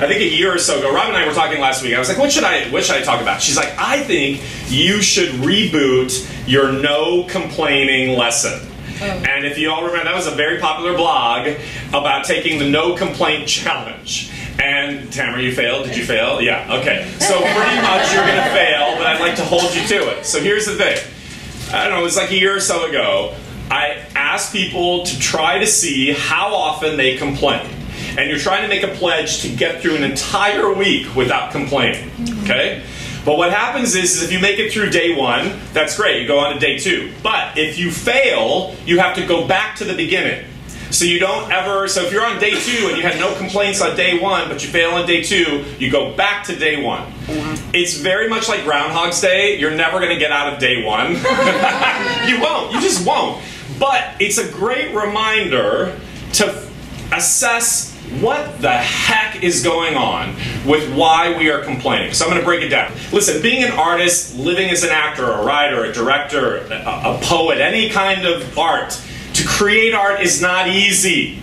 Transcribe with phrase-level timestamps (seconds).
[0.00, 1.94] I think a year or so ago, Rob and I were talking last week.
[1.94, 3.42] I was like, what should I what should I talk about?
[3.42, 8.60] She's like, I think you should reboot your no complaining lesson.
[9.00, 9.04] Oh.
[9.04, 11.48] And if you all remember, that was a very popular blog
[11.88, 14.30] about taking the no complaint challenge.
[14.60, 15.86] And Tamara, you failed.
[15.86, 16.40] Did you fail?
[16.40, 16.78] Yeah.
[16.80, 17.08] Okay.
[17.18, 20.26] So pretty much you're going to fail, but I'd like to hold you to it.
[20.26, 20.98] So here's the thing.
[21.72, 22.00] I don't know.
[22.00, 23.36] It was like a year or so ago.
[23.70, 27.68] I asked people to try to see how often they complain.
[28.18, 32.10] And you're trying to make a pledge to get through an entire week without complaining.
[32.42, 32.84] Okay?
[33.24, 36.20] But what happens is, is if you make it through day one, that's great.
[36.20, 37.12] You go on to day two.
[37.22, 40.44] But if you fail, you have to go back to the beginning.
[40.90, 43.80] So you don't ever, so if you're on day two and you had no complaints
[43.80, 47.12] on day one, but you fail on day two, you go back to day one.
[47.72, 49.58] It's very much like Groundhog's Day.
[49.60, 51.12] You're never going to get out of day one.
[52.28, 52.72] you won't.
[52.72, 53.44] You just won't.
[53.78, 56.00] But it's a great reminder
[56.32, 56.68] to
[57.12, 60.34] assess what the heck is going on
[60.66, 62.12] with why we are complaining.
[62.12, 62.92] So I'm going to break it down.
[63.12, 67.58] Listen, being an artist, living as an actor, a writer, a director, a, a poet,
[67.58, 69.00] any kind of art,
[69.34, 71.40] to create art is not easy.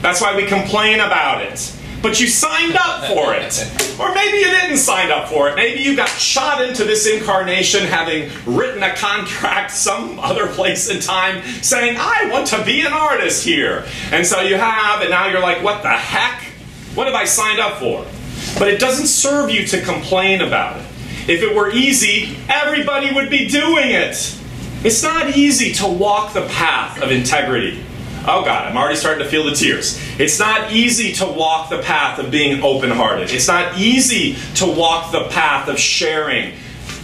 [0.00, 1.75] That's why we complain about it.
[2.06, 3.72] But you signed up for it.
[3.98, 5.56] Or maybe you didn't sign up for it.
[5.56, 11.00] Maybe you got shot into this incarnation having written a contract some other place in
[11.00, 13.86] time saying, I want to be an artist here.
[14.12, 16.42] And so you have, and now you're like, what the heck?
[16.94, 18.04] What have I signed up for?
[18.58, 20.84] But it doesn't serve you to complain about it.
[21.26, 24.38] If it were easy, everybody would be doing it.
[24.84, 27.82] It's not easy to walk the path of integrity.
[28.28, 30.00] Oh God, I'm already starting to feel the tears.
[30.18, 33.30] It's not easy to walk the path of being open hearted.
[33.30, 36.52] It's not easy to walk the path of sharing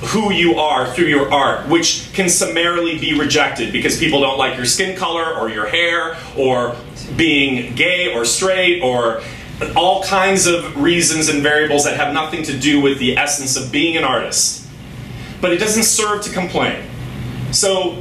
[0.07, 4.57] who you are through your art, which can summarily be rejected because people don't like
[4.57, 6.75] your skin color or your hair or
[7.17, 9.23] being gay or straight or
[9.77, 13.71] all kinds of reasons and variables that have nothing to do with the essence of
[13.71, 14.67] being an artist.
[15.41, 16.85] But it doesn't serve to complain.
[17.53, 17.97] So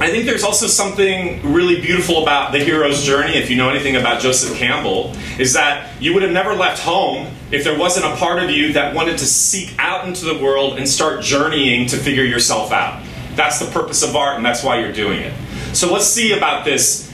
[0.00, 3.94] I think there's also something really beautiful about the hero's journey, if you know anything
[3.94, 8.16] about Joseph Campbell, is that you would have never left home if there wasn't a
[8.16, 11.96] part of you that wanted to seek out into the world and start journeying to
[11.96, 13.04] figure yourself out.
[13.36, 15.32] That's the purpose of art, and that's why you're doing it.
[15.76, 17.12] So let's see about this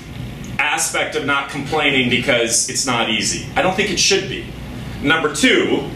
[0.59, 3.47] aspect of not complaining because it's not easy.
[3.57, 4.47] I don't think it should be.
[5.03, 5.87] Number two,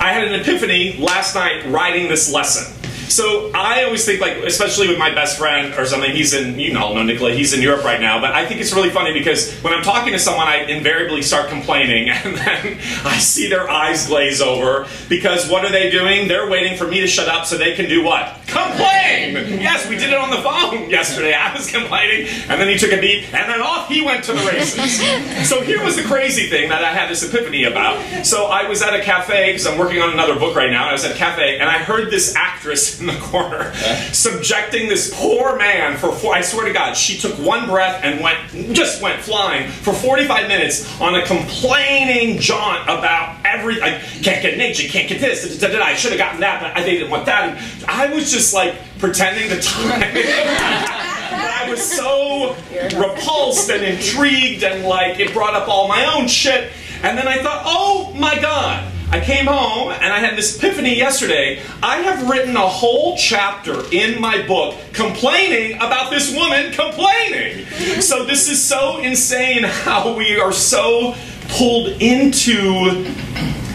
[0.00, 2.72] I had an epiphany last night writing this lesson.
[3.08, 6.76] So I always think, like, especially with my best friend or something, he's in, you
[6.78, 9.52] all know Nicola, he's in Europe right now, but I think it's really funny because
[9.60, 14.06] when I'm talking to someone, I invariably start complaining, and then I see their eyes
[14.06, 16.28] glaze over because what are they doing?
[16.28, 18.40] They're waiting for me to shut up so they can do what?
[18.46, 19.60] Complain!
[19.60, 21.32] Yes, we did it on the phone yesterday.
[21.32, 24.32] I was complaining, and then he took a beat, and then off he went to
[24.32, 24.98] the races.
[25.48, 28.26] so here was the crazy thing that I had this epiphany about.
[28.26, 30.90] So I was at a cafe, because I'm working on another book right now, and
[30.90, 33.72] I was at a cafe, and I heard this actress in the corner
[34.12, 38.20] subjecting this poor man for four, I swear to God, she took one breath and
[38.20, 44.42] went, just went flying for 45 minutes on a complaining jaunt about every, I can't
[44.42, 46.84] get nature, can't get this, da, da, da, I should have gotten that, but I
[46.84, 47.56] didn't want that.
[47.56, 50.02] And I was just like pretending to time.
[51.28, 52.54] I was so
[52.98, 56.72] repulsed and intrigued and like it brought up all my own shit.
[57.02, 58.92] And then I thought, oh my God.
[59.10, 61.62] I came home and I had this epiphany yesterday.
[61.82, 67.66] I have written a whole chapter in my book complaining about this woman complaining.
[68.00, 71.14] So this is so insane how we are so
[71.50, 73.04] pulled into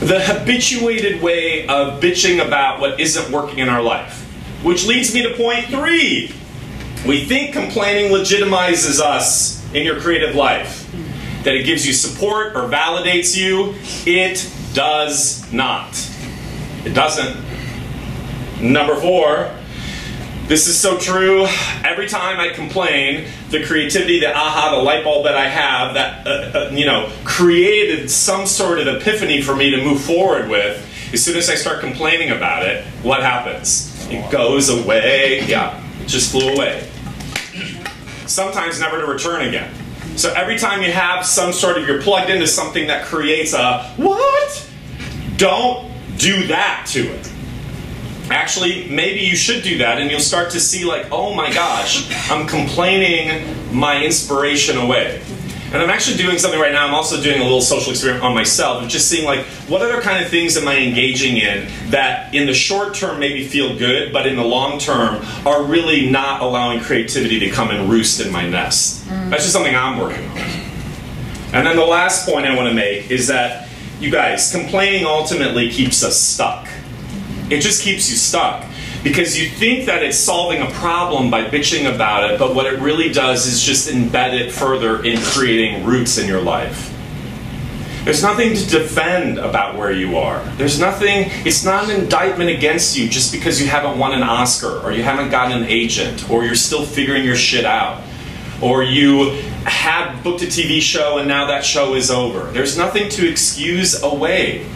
[0.01, 4.19] the habituated way of bitching about what isn't working in our life.
[4.63, 6.35] Which leads me to point three.
[7.07, 10.91] We think complaining legitimizes us in your creative life,
[11.43, 13.75] that it gives you support or validates you.
[14.05, 15.95] It does not.
[16.85, 17.37] It doesn't.
[18.61, 19.51] Number four,
[20.47, 21.45] this is so true.
[21.83, 26.27] Every time I complain, the creativity, the aha, the light bulb that I have, that
[26.27, 30.87] uh, uh, you know, created some sort of epiphany for me to move forward with.
[31.13, 34.07] As soon as I start complaining about it, what happens?
[34.09, 35.45] It goes away.
[35.45, 36.87] Yeah, it just flew away.
[38.27, 39.73] Sometimes never to return again.
[40.17, 43.83] So every time you have some sort of, you're plugged into something that creates a
[43.97, 44.70] what?
[45.41, 45.89] Don't
[46.19, 47.31] do that to it.
[48.29, 52.07] Actually, maybe you should do that and you'll start to see, like, oh my gosh,
[52.29, 55.19] I'm complaining my inspiration away.
[55.73, 56.85] And I'm actually doing something right now.
[56.85, 59.99] I'm also doing a little social experiment on myself of just seeing, like, what other
[59.99, 64.13] kind of things am I engaging in that in the short term maybe feel good,
[64.13, 68.31] but in the long term are really not allowing creativity to come and roost in
[68.31, 69.09] my nest.
[69.09, 70.37] That's just something I'm working on.
[71.53, 73.69] And then the last point I want to make is that
[74.01, 76.67] you guys, complaining ultimately keeps us stuck.
[77.51, 78.65] It just keeps you stuck
[79.03, 82.79] because you think that it's solving a problem by bitching about it, but what it
[82.79, 86.87] really does is just embed it further in creating roots in your life.
[88.03, 90.43] There's nothing to defend about where you are.
[90.57, 94.79] There's nothing, it's not an indictment against you just because you haven't won an Oscar
[94.79, 98.01] or you haven't gotten an agent or you're still figuring your shit out
[98.61, 99.31] or you
[99.65, 102.51] had booked a TV show and now that show is over.
[102.51, 104.67] There's nothing to excuse away.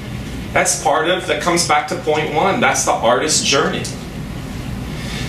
[0.54, 2.60] That's part of, that comes back to point one.
[2.60, 3.84] That's the artist's journey.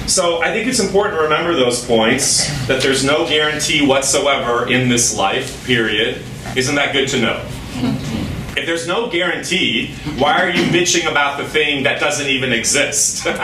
[0.06, 4.88] So I think it's important to remember those points that there's no guarantee whatsoever in
[4.88, 6.22] this life, period.
[6.54, 7.44] Isn't that good to know?
[8.56, 13.26] If there's no guarantee, why are you bitching about the thing that doesn't even exist?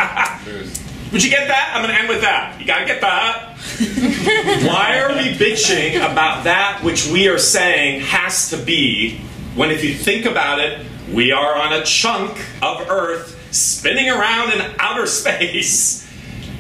[1.13, 1.73] Would you get that?
[1.75, 2.59] I'm going to end with that.
[2.59, 3.59] You got to get that.
[4.67, 9.19] why are we bitching about that which we are saying has to be
[9.55, 14.55] when, if you think about it, we are on a chunk of Earth spinning around
[14.55, 16.11] in outer space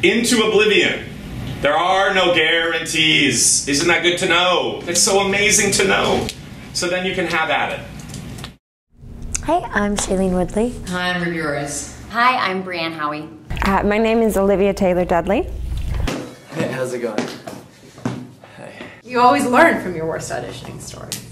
[0.03, 1.07] into oblivion?
[1.63, 3.67] There are no guarantees.
[3.69, 4.83] Isn't that good to know?
[4.83, 6.27] It's so amazing to know.
[6.75, 8.53] So then you can have at it.
[9.45, 10.75] Hi, I'm Shailene Woodley.
[10.89, 11.97] Hi, I'm Ruby Rose.
[12.11, 13.42] Hi, I'm Brianne Howey.
[13.65, 15.43] Uh, my name is Olivia Taylor Dudley.
[16.51, 17.25] Hey, how's it going?
[18.57, 18.75] Hey.
[19.05, 21.32] You always learn from your worst auditioning stories.